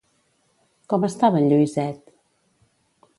Com 0.93 1.05
estava 1.09 1.41
en 1.43 1.49
Lluïset? 1.51 2.11